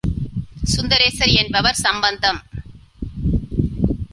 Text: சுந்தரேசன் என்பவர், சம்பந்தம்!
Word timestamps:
சுந்தரேசன் 0.63 1.33
என்பவர், 1.33 1.75
சம்பந்தம்! 1.75 2.41